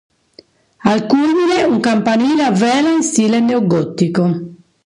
Al 0.91 1.03
culmine, 1.11 1.59
un 1.73 1.77
campanile 1.89 2.41
a 2.49 2.51
vela 2.65 2.89
in 2.97 3.03
stile 3.11 3.39
neogotico. 3.47 4.25